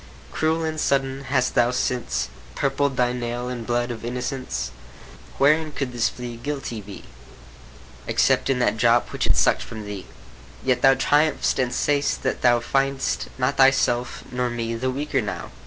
Cruel 0.31 0.63
and 0.63 0.79
sudden, 0.79 1.25
hast 1.25 1.53
thou 1.53 1.69
since 1.69 2.29
Purpled 2.55 2.97
thy 2.97 3.13
nail 3.13 3.47
in 3.49 3.63
blood 3.63 3.91
of 3.91 4.03
innocence? 4.03 4.71
Wherein 5.37 5.71
could 5.71 5.91
this 5.93 6.09
flea 6.09 6.37
guilty 6.37 6.81
be, 6.81 7.03
Except 8.07 8.49
in 8.49 8.57
that 8.57 8.77
drop 8.77 9.11
which 9.13 9.27
it 9.27 9.37
suck'd 9.37 9.61
from 9.61 9.85
thee? 9.85 10.07
Yet 10.65 10.81
thou 10.81 10.95
triumph'st, 10.95 11.59
and 11.59 11.71
say'st 11.71 12.23
that 12.23 12.41
thou 12.41 12.59
Find'st 12.59 13.27
not 13.37 13.57
thyself 13.57 14.23
nor 14.31 14.49
me 14.49 14.73
the 14.73 14.89
weaker 14.89 15.21
now. 15.21 15.51